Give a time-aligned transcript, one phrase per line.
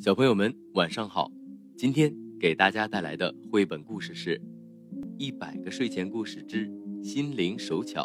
[0.00, 1.30] 小朋友们，晚上好！
[1.76, 4.36] 今天给大家带来的绘本故事是
[5.16, 6.68] 《一百个睡前故事之
[7.00, 8.04] 心灵手巧》。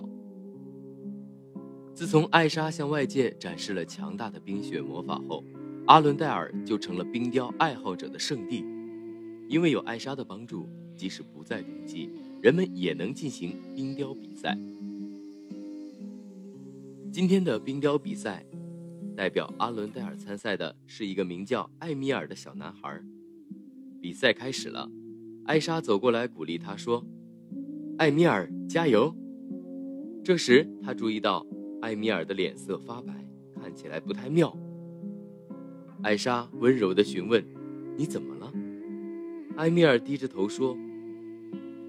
[1.95, 5.43] 自从艾莎向外界展示了强大的冰雪魔法后，
[5.87, 8.63] 阿伦戴尔就成了冰雕爱好者的圣地。
[9.47, 14.55] 因为有艾莎的帮助，即使不再冬季，人们也能进行冰雕比赛。
[17.11, 18.45] 今天的冰雕比赛。
[19.19, 23.03] 代表阿伦戴尔参赛的是一个名叫艾米尔的小男孩。
[23.99, 24.89] 比赛开始了，
[25.43, 27.05] 艾莎走过来鼓励他说
[27.99, 29.13] ：“艾米尔，加油！”
[30.23, 31.45] 这时，他注意到
[31.81, 33.13] 艾米尔的脸色发白，
[33.61, 34.57] 看起来不太妙。
[36.01, 37.45] 艾莎温柔地询问
[37.99, 38.53] ：“你怎么了？”
[39.57, 40.77] 艾米尔低着头说：“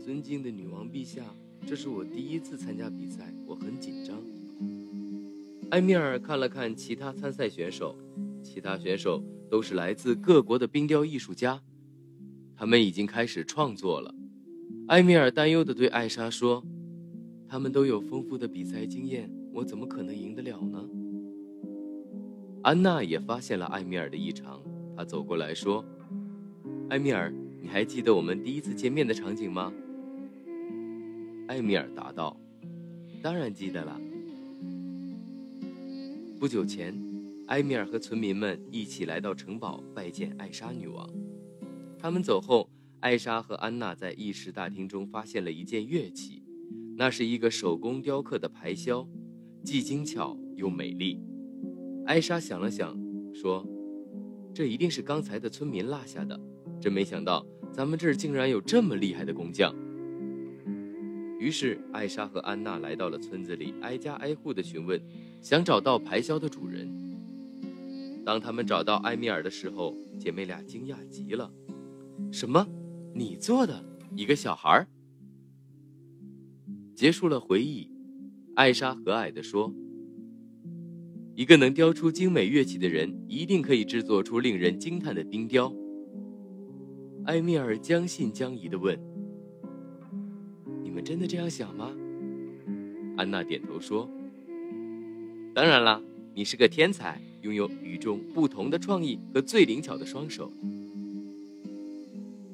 [0.04, 1.22] 尊敬的女王陛下，
[1.64, 4.20] 这是我第一次参加比赛，我很紧张。”
[5.70, 7.96] 埃米尔看了看其他参赛选手，
[8.42, 11.62] 其他选手都是来自各国的冰雕艺术家，
[12.56, 14.12] 他们已经开始创作了。
[14.88, 16.64] 埃米尔担忧地对艾莎说
[17.46, 20.84] ：“他们都有丰富的比赛经验，我怎么可能赢得了呢？”
[22.62, 24.60] 安娜也发现了埃米尔的异常，
[24.96, 25.84] 她走过来说
[26.90, 29.72] ：“埃米尔，你还记得我们第一次见面的场景吗？”
[31.46, 32.36] 埃米尔答道
[33.22, 33.96] ：“当然记得了。”
[36.40, 36.98] 不久前，
[37.48, 41.06] 埃米尔和村民们一起来到城堡拜见艾莎女王。
[41.98, 42.66] 他们走后，
[43.00, 46.42] 艾莎和安娜在议事大厅中发现了一件乐器，
[46.96, 49.06] 那是一个手工雕刻的排箫，
[49.62, 51.20] 既精巧又美丽。
[52.06, 52.98] 艾莎想了想，
[53.34, 53.68] 说
[54.54, 56.40] ：“这一定是刚才的村民落下的。
[56.80, 59.74] 真没想到，咱们这儿竟然有这么厉害的工匠。”
[61.38, 64.98] 于是，艾莎和安娜来到了村子里，挨家挨户地询问，
[65.40, 66.88] 想找到排箫的主人。
[68.24, 71.50] 当他们找到埃米尔的时候，姐妹俩惊讶极了
[72.30, 72.66] ：“什么？
[73.14, 73.82] 你做的
[74.14, 74.86] 一个小孩？”
[76.94, 77.90] 结束了回忆，
[78.54, 79.72] 艾莎和蔼地说
[81.34, 85.74] ：“一个能雕出精美乐器的人，一定可以制作出令人惊叹的冰雕。”
[87.24, 88.98] 埃米尔将信将疑地问。
[90.82, 91.90] 你们真的这样想吗？
[93.16, 94.08] 安娜点头说
[95.60, 100.50] ：“当然了，你是个天才，拥有与众不同的创意和最灵巧的双手。”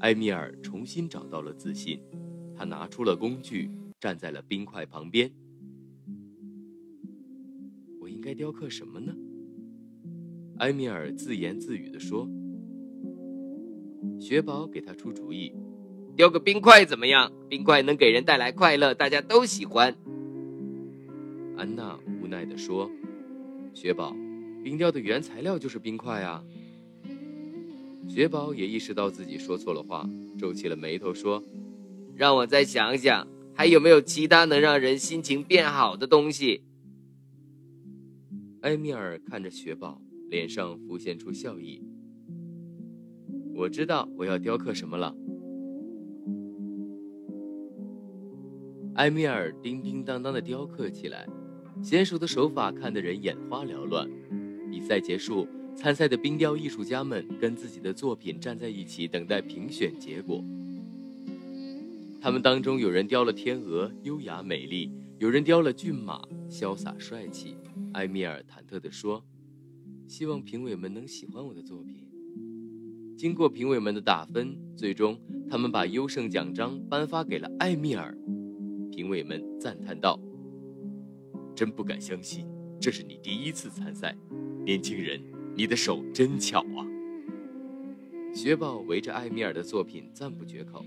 [0.03, 2.01] 埃米尔重新找到了自信，
[2.57, 5.31] 他拿出了工具，站在了冰块旁边。
[8.01, 9.15] 我应该雕刻什么呢？
[10.57, 12.29] 埃米尔自言自语地说。
[14.19, 15.53] 雪宝给他出主意。
[16.17, 17.31] 雕个冰块怎么样？
[17.49, 19.95] 冰块能给人带来快乐，大家都喜欢。
[21.57, 21.97] 安娜
[22.27, 22.91] 无奈地说
[23.73, 24.13] ：“雪宝，
[24.65, 26.43] 冰雕的原材料就是冰块啊。”
[28.09, 30.05] 雪宝也意识到自己说错了话，
[30.37, 31.41] 皱起了眉头说
[32.17, 36.65] ：“让我再想想，还有没有其他能让人心情变好的东西？”
[38.63, 41.81] 埃米尔看着雪宝，脸上浮现出笑意。
[43.55, 45.15] 我知道我要雕刻什么了。
[48.97, 51.29] 埃米尔叮叮当当的雕刻起来，
[51.83, 54.09] 娴熟的手法看得人眼花缭乱。
[54.71, 60.43] 比赛结束，参赛的冰雕艺术家们跟自己的作品站在一起，等待评选结果。
[62.21, 66.21] 他们当中有人雕了天鹅，优雅美丽；有人雕了骏马，
[66.51, 67.57] 潇洒帅气。
[67.93, 69.25] 埃米尔忐忑地说
[70.09, 72.09] ：“希望评委们能喜欢我的作品。”
[73.17, 78.15] 经过评委们的打分，最终他们把优胜奖章颁发给了埃米尔。
[78.91, 80.21] 评委们赞叹道
[81.57, 82.47] ：“真不敢相信，
[82.79, 84.15] 这是你第一次参赛，
[84.65, 85.21] 年轻人，
[85.57, 86.87] 你的手真巧啊！”
[88.35, 90.85] 雪宝围着艾米尔的作品赞不绝口。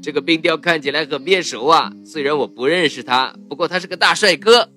[0.00, 4.70] 这个冰雕看起来很面熟啊，虽然我不认识他，不过他是个大帅哥。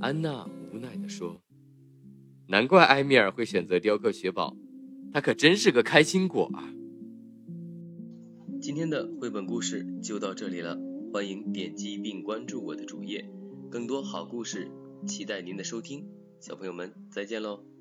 [0.00, 1.40] 安娜无奈地说
[2.48, 4.54] ：“难怪埃米尔会选择雕刻雪宝，
[5.12, 6.68] 他可真是个开心果啊！”
[8.60, 10.76] 今天的绘本故事就到这里了，
[11.14, 13.24] 欢迎点击并关注我的主页，
[13.70, 14.68] 更多好故事，
[15.06, 16.04] 期待您的收听，
[16.40, 17.73] 小朋友们再见喽。